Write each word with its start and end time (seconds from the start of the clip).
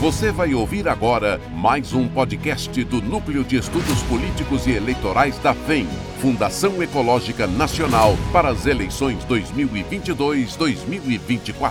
Você 0.00 0.32
vai 0.32 0.54
ouvir 0.54 0.88
agora 0.88 1.38
mais 1.54 1.92
um 1.92 2.08
podcast 2.08 2.82
do 2.84 3.02
Núcleo 3.02 3.44
de 3.44 3.56
Estudos 3.56 4.02
Políticos 4.04 4.66
e 4.66 4.70
Eleitorais 4.70 5.38
da 5.40 5.52
FEM, 5.52 5.86
Fundação 6.22 6.82
Ecológica 6.82 7.46
Nacional 7.46 8.14
para 8.32 8.48
as 8.48 8.64
eleições 8.64 9.22
2022-2024. 9.26 11.70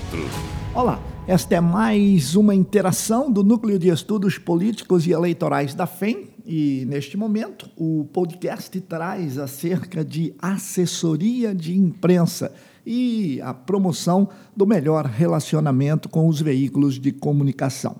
Olá, 0.75 1.01
esta 1.25 1.55
é 1.55 1.59
mais 1.59 2.35
uma 2.35 2.53
interação 2.53 3.31
do 3.31 3.43
Núcleo 3.43 3.79
de 3.79 3.89
Estudos 3.89 4.37
Políticos 4.37 5.07
e 5.07 5.11
Eleitorais 5.11 5.73
da 5.73 5.87
FEM 5.87 6.27
e, 6.45 6.85
neste 6.87 7.17
momento, 7.17 7.67
o 7.75 8.07
podcast 8.13 8.79
traz 8.81 9.39
acerca 9.39 10.05
de 10.05 10.35
assessoria 10.39 11.55
de 11.55 11.75
imprensa 11.75 12.53
e 12.85 13.41
a 13.41 13.55
promoção 13.55 14.29
do 14.55 14.67
melhor 14.67 15.07
relacionamento 15.07 16.07
com 16.07 16.27
os 16.27 16.39
veículos 16.39 16.99
de 16.99 17.11
comunicação 17.11 17.95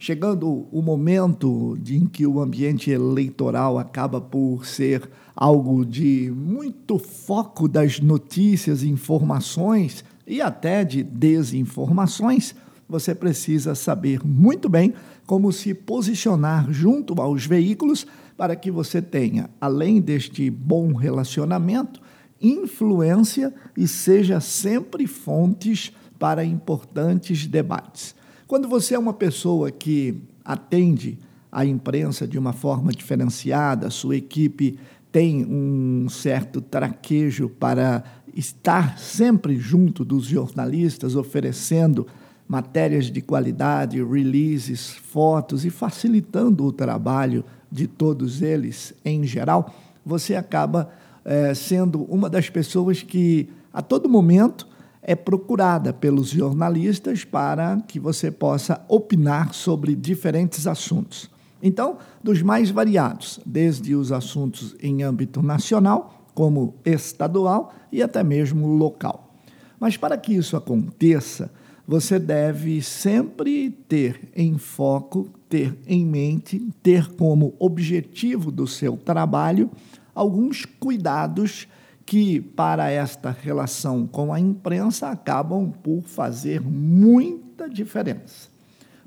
chegando 0.00 0.66
o 0.72 0.80
momento 0.80 1.76
de, 1.78 1.94
em 1.94 2.06
que 2.06 2.26
o 2.26 2.40
ambiente 2.40 2.90
eleitoral 2.90 3.78
acaba 3.78 4.18
por 4.18 4.64
ser 4.64 5.08
algo 5.36 5.84
de 5.84 6.32
muito 6.34 6.98
foco 6.98 7.68
das 7.68 8.00
notícias, 8.00 8.82
informações 8.82 10.02
e 10.26 10.40
até 10.40 10.84
de 10.84 11.02
desinformações, 11.02 12.54
você 12.88 13.14
precisa 13.14 13.74
saber 13.74 14.26
muito 14.26 14.70
bem 14.70 14.94
como 15.26 15.52
se 15.52 15.74
posicionar 15.74 16.72
junto 16.72 17.20
aos 17.20 17.44
veículos 17.44 18.06
para 18.38 18.56
que 18.56 18.70
você 18.70 19.02
tenha, 19.02 19.50
além 19.60 20.00
deste 20.00 20.48
bom 20.48 20.94
relacionamento, 20.94 22.00
influência 22.40 23.52
e 23.76 23.86
seja 23.86 24.40
sempre 24.40 25.06
fontes 25.06 25.92
para 26.18 26.42
importantes 26.42 27.46
debates. 27.46 28.18
Quando 28.50 28.66
você 28.66 28.96
é 28.96 28.98
uma 28.98 29.12
pessoa 29.12 29.70
que 29.70 30.24
atende 30.44 31.16
a 31.52 31.64
imprensa 31.64 32.26
de 32.26 32.36
uma 32.36 32.52
forma 32.52 32.90
diferenciada, 32.90 33.88
sua 33.90 34.16
equipe 34.16 34.76
tem 35.12 35.46
um 35.48 36.08
certo 36.08 36.60
traquejo 36.60 37.48
para 37.48 38.02
estar 38.34 38.98
sempre 38.98 39.56
junto 39.56 40.04
dos 40.04 40.24
jornalistas, 40.24 41.14
oferecendo 41.14 42.08
matérias 42.48 43.04
de 43.04 43.20
qualidade, 43.20 44.02
releases, 44.02 44.94
fotos 44.94 45.64
e 45.64 45.70
facilitando 45.70 46.64
o 46.64 46.72
trabalho 46.72 47.44
de 47.70 47.86
todos 47.86 48.42
eles 48.42 48.92
em 49.04 49.22
geral, 49.22 49.72
você 50.04 50.34
acaba 50.34 50.90
é, 51.24 51.54
sendo 51.54 52.02
uma 52.02 52.28
das 52.28 52.50
pessoas 52.50 53.00
que 53.00 53.48
a 53.72 53.80
todo 53.80 54.08
momento 54.08 54.66
é 55.02 55.14
procurada 55.14 55.92
pelos 55.92 56.28
jornalistas 56.28 57.24
para 57.24 57.80
que 57.88 57.98
você 57.98 58.30
possa 58.30 58.84
opinar 58.88 59.54
sobre 59.54 59.94
diferentes 59.94 60.66
assuntos. 60.66 61.30
Então, 61.62 61.98
dos 62.22 62.42
mais 62.42 62.70
variados, 62.70 63.40
desde 63.44 63.94
os 63.94 64.12
assuntos 64.12 64.74
em 64.82 65.02
âmbito 65.02 65.42
nacional, 65.42 66.26
como 66.34 66.74
estadual 66.84 67.72
e 67.92 68.02
até 68.02 68.22
mesmo 68.22 68.66
local. 68.66 69.34
Mas 69.78 69.96
para 69.96 70.16
que 70.16 70.34
isso 70.34 70.56
aconteça, 70.56 71.50
você 71.86 72.18
deve 72.18 72.80
sempre 72.82 73.70
ter 73.70 74.30
em 74.34 74.56
foco, 74.56 75.28
ter 75.48 75.76
em 75.86 76.06
mente, 76.06 76.60
ter 76.82 77.12
como 77.14 77.54
objetivo 77.58 78.50
do 78.50 78.66
seu 78.66 78.96
trabalho 78.96 79.70
alguns 80.14 80.64
cuidados 80.64 81.66
que, 82.04 82.40
para 82.40 82.90
esta 82.90 83.30
relação 83.30 84.06
com 84.06 84.32
a 84.32 84.40
imprensa, 84.40 85.08
acabam 85.08 85.70
por 85.70 86.02
fazer 86.02 86.60
muita 86.60 87.68
diferença. 87.68 88.48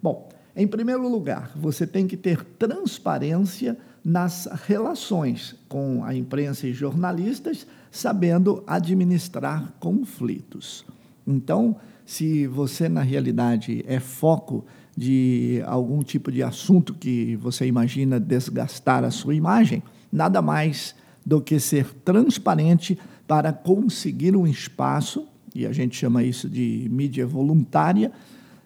Bom, 0.01 0.29
em 0.55 0.67
primeiro 0.67 1.07
lugar, 1.07 1.51
você 1.55 1.87
tem 1.87 2.07
que 2.07 2.15
ter 2.15 2.43
transparência 2.43 3.77
nas 4.03 4.47
relações 4.67 5.55
com 5.67 6.03
a 6.03 6.13
imprensa 6.13 6.67
e 6.67 6.73
jornalistas, 6.73 7.65
sabendo 7.89 8.63
administrar 8.67 9.73
conflitos. 9.79 10.85
Então, 11.25 11.75
se 12.05 12.45
você, 12.47 12.89
na 12.89 13.01
realidade, 13.01 13.83
é 13.87 13.99
foco 13.99 14.65
de 14.95 15.63
algum 15.65 16.03
tipo 16.03 16.31
de 16.31 16.43
assunto 16.43 16.93
que 16.93 17.35
você 17.37 17.65
imagina 17.65 18.19
desgastar 18.19 19.03
a 19.03 19.09
sua 19.11 19.33
imagem, 19.33 19.81
nada 20.11 20.41
mais 20.41 20.95
do 21.25 21.41
que 21.41 21.59
ser 21.59 21.93
transparente 22.05 22.97
para 23.27 23.53
conseguir 23.53 24.35
um 24.35 24.45
espaço, 24.45 25.27
e 25.55 25.65
a 25.65 25.71
gente 25.71 25.95
chama 25.95 26.23
isso 26.23 26.49
de 26.49 26.87
mídia 26.91 27.25
voluntária, 27.25 28.11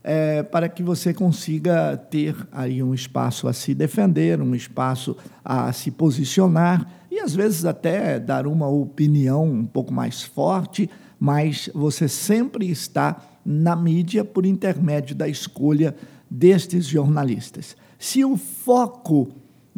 é, 0.04 0.42
para 0.42 0.70
que 0.70 0.82
você 0.82 1.14
consiga 1.14 1.98
ter 1.98 2.36
aí 2.52 2.82
um 2.82 2.94
espaço 2.94 3.48
a 3.48 3.54
se 3.54 3.76
defender, 3.76 4.42
um 4.42 4.56
espaço 4.56 5.18
a 5.44 5.72
se 5.74 5.92
posicionar 5.92 7.06
e 7.12 7.20
às 7.20 7.36
vezes 7.36 7.66
até 7.66 8.20
dar 8.20 8.48
uma 8.48 8.68
opinião 8.68 9.44
um 9.44 9.66
pouco 9.66 9.94
mais 9.94 10.24
forte, 10.24 10.90
mas 11.20 11.70
você 11.74 12.08
sempre 12.08 12.70
está 12.70 13.22
na 13.46 13.76
mídia 13.76 14.24
por 14.24 14.46
intermédio 14.46 15.16
da 15.16 15.28
escolha 15.28 15.96
destes 16.30 16.86
jornalistas. 16.86 17.76
Se 18.00 18.24
o 18.24 18.38
foco 18.38 19.30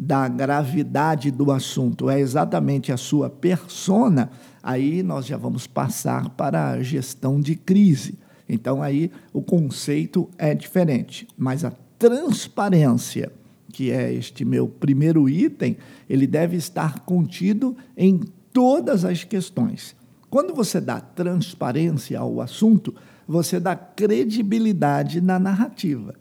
da 0.02 0.26
gravidade 0.28 1.30
do 1.30 1.52
assunto 1.52 2.08
é 2.08 2.18
exatamente 2.18 2.90
a 2.90 2.96
sua 2.96 3.28
persona, 3.28 4.30
aí 4.62 5.02
nós 5.02 5.26
já 5.26 5.36
vamos 5.36 5.66
passar 5.66 6.30
para 6.30 6.70
a 6.70 6.82
gestão 6.82 7.38
de 7.38 7.54
crise. 7.54 8.18
Então 8.48 8.82
aí 8.82 9.10
o 9.30 9.42
conceito 9.42 10.26
é 10.38 10.54
diferente, 10.54 11.28
mas 11.36 11.66
a 11.66 11.72
transparência, 11.98 13.30
que 13.70 13.90
é 13.90 14.10
este 14.10 14.42
meu 14.42 14.66
primeiro 14.66 15.28
item, 15.28 15.76
ele 16.08 16.26
deve 16.26 16.56
estar 16.56 17.00
contido 17.00 17.76
em 17.94 18.20
todas 18.54 19.04
as 19.04 19.22
questões. 19.22 19.94
Quando 20.30 20.54
você 20.54 20.80
dá 20.80 20.98
transparência 20.98 22.18
ao 22.18 22.40
assunto, 22.40 22.94
você 23.28 23.60
dá 23.60 23.76
credibilidade 23.76 25.20
na 25.20 25.38
narrativa. 25.38 26.14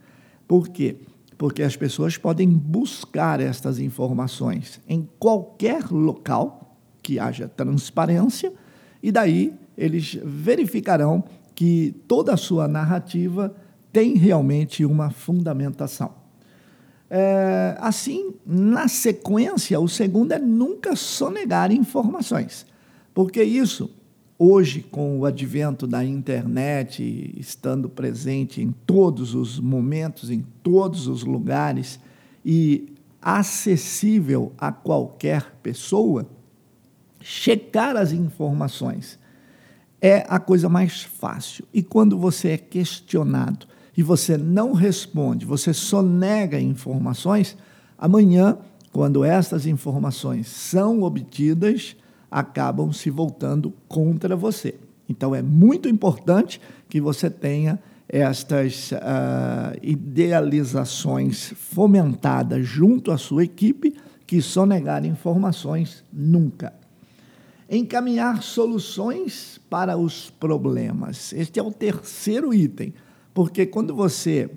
Por 0.46 0.68
quê? 0.68 0.98
Porque 1.40 1.64
as 1.64 1.78
pessoas 1.78 2.18
podem 2.18 2.50
buscar 2.50 3.40
estas 3.40 3.80
informações 3.80 4.82
em 4.90 5.08
qualquer 5.18 5.90
local 5.90 6.76
que 7.02 7.18
haja 7.18 7.48
transparência, 7.48 8.52
e 9.02 9.10
daí 9.10 9.54
eles 9.78 10.20
verificarão 10.22 11.24
que 11.56 11.96
toda 12.10 12.34
a 12.34 12.38
sua 12.38 12.68
narrativa 12.68 13.56
tem 13.90 14.16
realmente 14.16 14.84
uma 14.84 15.12
fundamentação. 15.12 16.12
É, 17.10 17.78
assim, 17.80 18.34
na 18.46 18.90
sequência, 18.90 19.80
o 19.80 19.88
segundo 19.88 20.34
é 20.34 20.40
nunca 20.40 20.94
sonegar 20.94 21.72
informações, 21.72 22.66
porque 23.14 23.42
isso 23.42 23.90
Hoje, 24.42 24.82
com 24.82 25.20
o 25.20 25.26
advento 25.26 25.86
da 25.86 26.02
internet, 26.02 27.36
estando 27.38 27.90
presente 27.90 28.62
em 28.62 28.72
todos 28.72 29.36
os 29.36 29.60
momentos, 29.60 30.30
em 30.30 30.46
todos 30.64 31.08
os 31.08 31.26
lugares 31.26 32.00
e 32.46 32.96
acessível 33.22 34.54
a 34.58 34.72
qualquer 34.72 35.58
pessoa, 35.62 36.26
checar 37.20 37.98
as 37.98 38.14
informações 38.14 39.20
é 40.02 40.26
a 40.30 40.40
coisa 40.40 40.70
mais 40.70 41.02
fácil. 41.04 41.66
E 41.74 41.84
quando 41.84 42.18
você 42.18 42.52
é 42.52 42.58
questionado 42.58 43.68
e 43.98 44.02
você 44.02 44.38
não 44.38 44.72
responde, 44.72 45.46
você 45.46 45.74
só 45.74 46.02
nega 46.02 46.58
informações, 46.58 47.58
amanhã, 47.98 48.58
quando 48.94 49.26
essas 49.26 49.66
informações 49.66 50.48
são 50.48 51.04
obtidas, 51.04 51.98
acabam 52.30 52.92
se 52.92 53.10
voltando 53.10 53.74
contra 53.88 54.36
você. 54.36 54.76
Então 55.08 55.34
é 55.34 55.42
muito 55.42 55.90
importante 55.90 56.62
que 56.88 57.02
você 57.02 57.30
tenha 57.30 57.80
estas 58.08 58.92
uh, 58.92 59.78
idealizações 59.82 61.54
fomentadas 61.56 62.66
junto 62.66 63.12
à 63.12 63.18
sua 63.18 63.44
equipe, 63.44 63.96
que 64.26 64.42
só 64.42 64.66
negar 64.66 65.06
informações 65.06 66.04
nunca. 66.12 66.74
Encaminhar 67.70 68.42
soluções 68.42 69.60
para 69.70 69.96
os 69.96 70.32
problemas. 70.32 71.34
Este 71.34 71.60
é 71.60 71.64
o 71.64 71.72
terceiro 71.72 72.52
item, 72.52 72.94
porque 73.34 73.66
quando 73.68 73.94
você 73.96 74.50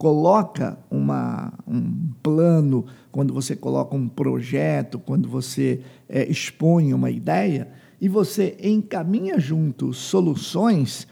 coloca 0.00 0.78
uma, 0.90 1.52
um 1.68 2.10
plano, 2.22 2.86
quando 3.12 3.34
você 3.34 3.54
coloca 3.54 3.94
um 3.94 4.08
projeto, 4.08 4.98
quando 4.98 5.28
você 5.28 5.82
é, 6.08 6.26
expõe 6.26 6.94
uma 6.94 7.10
ideia 7.10 7.68
e 8.00 8.08
você 8.08 8.56
encaminha 8.62 9.38
junto 9.38 9.92
soluções, 9.92 11.06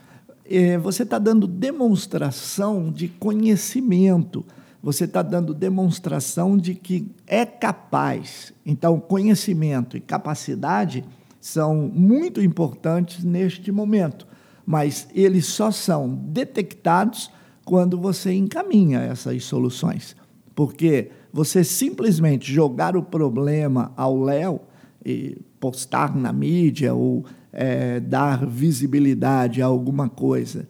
é, 0.46 0.78
você 0.78 1.02
está 1.02 1.18
dando 1.18 1.46
demonstração 1.46 2.90
de 2.90 3.08
conhecimento, 3.08 4.42
você 4.82 5.04
está 5.04 5.20
dando 5.20 5.52
demonstração 5.52 6.56
de 6.56 6.74
que 6.74 7.08
é 7.26 7.44
capaz. 7.44 8.54
Então, 8.64 8.98
conhecimento 8.98 9.98
e 9.98 10.00
capacidade 10.00 11.04
são 11.38 11.74
muito 11.94 12.40
importantes 12.40 13.22
neste 13.22 13.70
momento, 13.70 14.26
mas 14.64 15.06
eles 15.14 15.44
só 15.44 15.70
são 15.70 16.08
detectados 16.08 17.30
quando 17.68 18.00
você 18.00 18.32
encaminha 18.32 19.00
essas 19.00 19.44
soluções. 19.44 20.16
Porque 20.54 21.10
você 21.30 21.62
simplesmente 21.62 22.50
jogar 22.50 22.96
o 22.96 23.02
problema 23.02 23.92
ao 23.94 24.18
léu 24.18 24.62
e 25.04 25.36
postar 25.60 26.16
na 26.16 26.32
mídia 26.32 26.94
ou 26.94 27.26
é, 27.52 28.00
dar 28.00 28.46
visibilidade 28.46 29.60
a 29.60 29.66
alguma 29.66 30.08
coisa, 30.08 30.66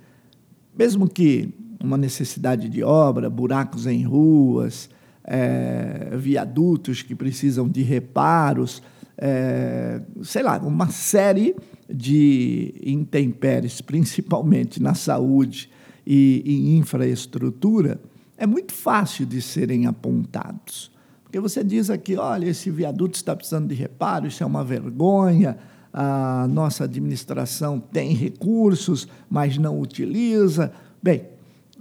mesmo 0.76 1.08
que 1.08 1.54
uma 1.80 1.96
necessidade 1.96 2.68
de 2.68 2.82
obra, 2.82 3.30
buracos 3.30 3.86
em 3.86 4.02
ruas, 4.02 4.90
é, 5.22 6.16
viadutos 6.16 7.00
que 7.00 7.14
precisam 7.14 7.68
de 7.68 7.82
reparos, 7.82 8.82
é, 9.16 10.02
sei 10.24 10.42
lá, 10.42 10.58
uma 10.58 10.88
série 10.88 11.54
de 11.88 12.74
intempéries, 12.84 13.80
principalmente 13.80 14.82
na 14.82 14.94
saúde 14.94 15.70
e 16.10 16.42
em 16.46 16.78
infraestrutura, 16.78 18.00
é 18.38 18.46
muito 18.46 18.72
fácil 18.72 19.26
de 19.26 19.42
serem 19.42 19.84
apontados. 19.84 20.90
Porque 21.22 21.38
você 21.38 21.62
diz 21.62 21.90
aqui, 21.90 22.16
olha, 22.16 22.46
esse 22.46 22.70
viaduto 22.70 23.16
está 23.16 23.36
precisando 23.36 23.68
de 23.68 23.74
reparo, 23.74 24.26
isso 24.26 24.42
é 24.42 24.46
uma 24.46 24.64
vergonha, 24.64 25.58
a 25.92 26.48
nossa 26.48 26.84
administração 26.84 27.78
tem 27.78 28.14
recursos, 28.14 29.06
mas 29.28 29.58
não 29.58 29.78
utiliza. 29.78 30.72
Bem, 31.02 31.26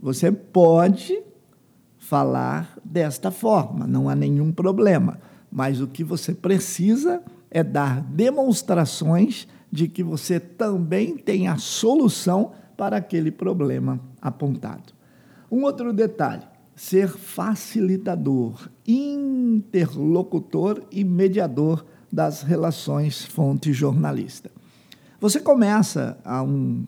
você 0.01 0.29
pode 0.29 1.23
falar 1.97 2.77
desta 2.83 3.31
forma, 3.31 3.87
não 3.87 4.09
há 4.09 4.15
nenhum 4.15 4.51
problema. 4.51 5.21
Mas 5.49 5.79
o 5.79 5.87
que 5.87 6.03
você 6.03 6.33
precisa 6.33 7.23
é 7.49 7.63
dar 7.63 8.01
demonstrações 8.01 9.47
de 9.71 9.87
que 9.87 10.03
você 10.03 10.37
também 10.37 11.15
tem 11.15 11.47
a 11.47 11.57
solução 11.57 12.51
para 12.77 12.97
aquele 12.97 13.31
problema 13.31 13.99
apontado. 14.21 14.93
Um 15.51 15.63
outro 15.63 15.91
detalhe: 15.91 16.43
ser 16.75 17.09
facilitador, 17.09 18.69
interlocutor 18.87 20.83
e 20.91 21.03
mediador 21.03 21.83
das 22.13 22.43
relações 22.43 23.25
fonte-jornalista. 23.25 24.51
Você 25.19 25.39
começa 25.39 26.17
a 26.23 26.43
um 26.43 26.85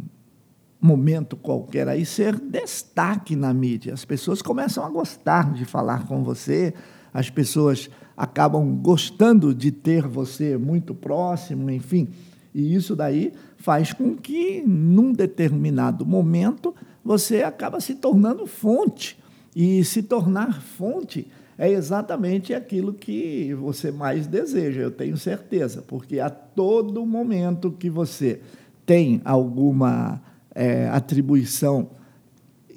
momento 0.80 1.36
qualquer 1.36 1.90
aí 1.90 2.06
ser 2.06 2.40
destaque 2.40 3.36
na 3.36 3.54
mídia. 3.54 3.94
As 3.94 4.06
pessoas 4.06 4.42
começam 4.42 4.86
a 4.86 4.90
gostar 4.90 5.52
de 5.52 5.66
falar 5.66 6.08
com 6.08 6.24
você, 6.24 6.74
as 7.14 7.30
pessoas 7.30 7.90
acabam 8.16 8.76
gostando 8.76 9.54
de 9.54 9.72
ter 9.72 10.08
você 10.08 10.58
muito 10.58 10.94
próximo, 10.94 11.70
enfim. 11.70 12.08
E 12.54 12.74
isso 12.74 12.96
daí 12.96 13.34
faz 13.57 13.94
com 13.94 14.16
que, 14.16 14.63
num 14.66 15.13
determinado 15.13 16.06
momento, 16.06 16.74
você 17.04 17.44
acaba 17.44 17.80
se 17.80 17.96
tornando 17.96 18.46
fonte. 18.46 19.18
E 19.56 19.84
se 19.84 20.04
tornar 20.04 20.62
fonte 20.62 21.28
é 21.57 21.69
exatamente 21.69 22.54
aquilo 22.54 22.94
que 22.94 23.54
você 23.54 23.92
mais 23.92 24.25
deseja, 24.25 24.81
eu 24.81 24.92
tenho 24.92 25.18
certeza, 25.18 25.84
porque 25.86 26.19
a 26.19 26.30
todo 26.30 27.06
momento 27.06 27.72
que 27.72 27.90
você 27.90 28.40
tem 28.86 29.22
alguma 29.25 30.22
é, 30.56 30.88
atribuição 30.88 31.90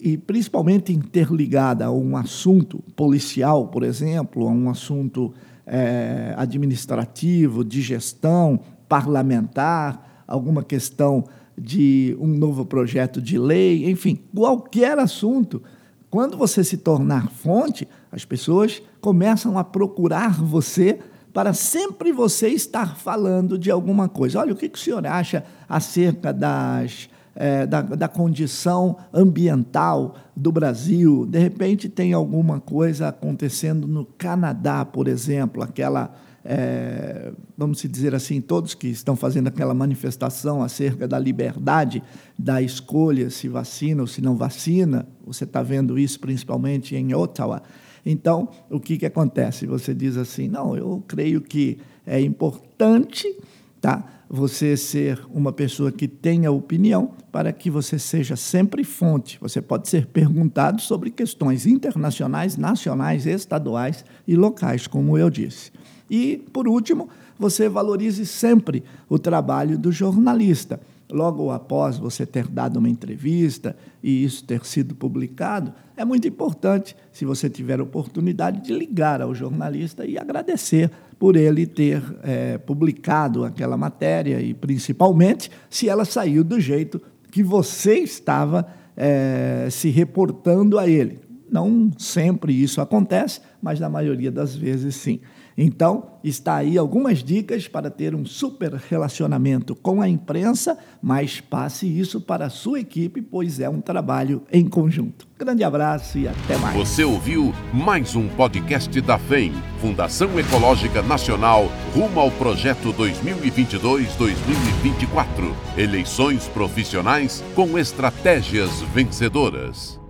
e 0.01 0.17
principalmente 0.17 0.93
interligada 0.93 1.85
a 1.85 1.93
um 1.93 2.17
assunto 2.17 2.83
policial, 2.97 3.69
por 3.69 3.85
exemplo, 3.85 4.49
a 4.49 4.51
um 4.51 4.69
assunto 4.69 5.33
é, 5.65 6.35
administrativo, 6.37 7.65
de 7.65 7.81
gestão, 7.81 8.59
parlamentar, 8.93 10.25
alguma 10.29 10.63
questão 10.63 11.25
de 11.57 12.15
um 12.21 12.27
novo 12.27 12.67
projeto 12.67 13.23
de 13.23 13.39
lei, 13.39 13.89
enfim, 13.91 14.21
qualquer 14.35 14.99
assunto. 14.99 15.63
Quando 16.11 16.37
você 16.37 16.63
se 16.63 16.77
tornar 16.77 17.31
fonte, 17.31 17.89
as 18.11 18.27
pessoas 18.27 18.83
começam 19.01 19.57
a 19.57 19.65
procurar 19.65 20.35
você 20.43 20.99
para 21.33 21.55
sempre 21.55 22.13
você 22.13 22.49
estar 22.49 22.95
falando 22.99 23.57
de 23.57 23.71
alguma 23.71 24.11
coisa. 24.11 24.41
Olha, 24.41 24.53
o 24.53 24.57
que, 24.57 24.67
o 24.67 24.79
senhor 24.79 25.07
acha 25.07 25.43
acerca 25.67 26.31
das 26.31 27.09
é, 27.35 27.67
da, 27.67 27.81
da 27.81 28.09
condição 28.09 28.99
ambiental 29.11 30.17
do 30.37 30.53
Brasil. 30.53 31.25
De 31.25 31.39
repente, 31.39 31.89
tem 31.89 32.13
alguma 32.13 32.61
coisa 32.61 33.09
acontecendo 33.09 33.89
no 33.89 34.05
Canadá, 34.05 34.85
por 34.85 35.09
exemplo, 35.09 35.63
aquela. 35.63 36.15
É, 36.45 37.33
vamos 37.57 37.83
dizer 37.83 38.15
assim, 38.15 38.41
todos 38.41 38.75
que 38.75 38.89
estão 38.89 39.15
fazendo 39.15 39.49
aquela 39.49 39.75
manifestação 39.75 40.63
acerca 40.63 41.07
da 41.07 41.19
liberdade 41.19 42.03
da 42.39 42.61
escolha 42.61 43.31
se 43.31 43.49
vacina 43.49 44.03
ou 44.03 44.07
se 44.07 44.21
não 44.21 44.37
vacina, 44.37 45.07
você 45.25 45.45
está 45.45 45.63
vendo 45.63 45.99
isso 45.99 46.19
principalmente 46.19 46.97
em 46.97 47.15
Ottawa. 47.15 47.63
Então, 48.05 48.49
o 48.69 48.81
que, 48.81 48.99
que 48.99 49.07
acontece? 49.07 49.67
Você 49.67 49.95
diz 49.95 50.17
assim: 50.17 50.49
não, 50.49 50.77
eu 50.77 51.03
creio 51.07 51.41
que 51.41 51.79
é 52.05 52.21
importante 52.21 53.37
tá? 53.83 54.05
Você 54.31 54.77
ser 54.77 55.21
uma 55.29 55.53
pessoa 55.53 55.91
que 55.93 56.07
tenha 56.07 56.51
opinião 56.51 57.11
para 57.31 57.53
que 57.53 57.69
você 57.69 57.99
seja 57.99 58.37
sempre 58.37 58.85
fonte. 58.85 59.37
Você 59.41 59.61
pode 59.61 59.89
ser 59.89 60.07
perguntado 60.07 60.81
sobre 60.81 61.11
questões 61.11 61.67
internacionais, 61.67 62.57
nacionais, 62.57 63.27
estaduais 63.27 64.05
e 64.27 64.37
locais, 64.37 64.87
como 64.87 65.19
eu 65.19 65.29
disse. 65.29 65.73
E, 66.13 66.37
por 66.53 66.69
último, 66.69 67.09
você 67.39 67.71
valorize 67.71 68.27
sempre 68.27 68.85
o 69.09 69.19
trabalho 69.19 69.79
do 69.79 69.91
jornalista 69.91 70.79
logo 71.11 71.51
após 71.51 71.97
você 71.97 72.27
ter 72.27 72.47
dado 72.49 72.79
uma 72.79 72.89
entrevista 72.89 73.75
e 74.03 74.23
isso 74.23 74.45
ter 74.45 74.65
sido 74.67 74.95
publicado, 74.95 75.73
é 75.97 76.05
muito 76.05 76.29
importante, 76.29 76.95
se 77.13 77.25
você 77.25 77.49
tiver 77.49 77.81
oportunidade, 77.81 78.63
de 78.63 78.75
ligar 78.75 79.23
ao 79.23 79.35
jornalista 79.35 80.07
e 80.07 80.19
agradecer 80.19 80.91
por 81.19 81.37
ele 81.37 81.67
ter 81.67 82.03
é, 82.23 82.59
publicado 82.59 83.45
aquela 83.45 83.77
matéria 83.77 84.41
e, 84.41 84.53
principalmente, 84.53 85.51
se 85.71 85.89
ela 85.89 86.05
saiu 86.05 86.45
do 86.45 86.61
jeito 86.61 87.01
que 87.31 87.43
você 87.43 87.99
estava 87.99 88.67
é, 88.97 89.69
se 89.71 89.89
reportando 89.89 90.79
a 90.79 90.87
ele. 90.87 91.32
Não 91.53 91.91
sempre 91.99 92.55
isso 92.55 92.81
acontece, 92.81 93.43
mas 93.61 93.79
na 93.79 93.91
maioria 93.91 94.33
das 94.33 94.57
vezes 94.57 94.97
sim. 94.97 95.21
Então, 95.57 96.19
está 96.25 96.57
aí 96.57 96.77
algumas 96.79 97.23
dicas 97.23 97.69
para 97.69 97.89
ter 97.91 98.15
um 98.15 98.25
super 98.25 98.73
relacionamento 98.73 99.75
com 99.75 100.01
a 100.01 100.09
imprensa, 100.09 100.79
mas 101.03 101.43
passe 101.43 101.87
isso 101.87 102.23
para 102.23 102.47
a 102.47 102.51
sua 102.51 102.81
equipe, 102.81 103.21
pois 103.21 103.61
é 103.61 103.69
um 103.69 103.83
trabalho 103.83 104.43
em 104.51 104.67
conjunto. 104.67 105.29
Grande 105.39 105.63
abraço 105.63 106.19
e 106.19 106.27
até 106.27 106.57
mais. 106.57 106.75
Você 106.75 107.05
ouviu 107.05 107.53
mais 107.71 108.17
um 108.17 108.29
podcast 108.29 108.99
da 109.03 109.19
FEM, 109.19 109.53
Fundação 109.79 110.39
Ecológica 110.39 111.03
Nacional, 111.03 111.71
rumo 111.95 112.19
ao 112.19 112.31
projeto 112.31 112.95
2022-2024. 112.95 115.55
Eleições 115.77 116.49
profissionais 116.49 117.45
com 117.55 117.79
estratégias 117.79 118.81
vencedoras. 118.95 120.01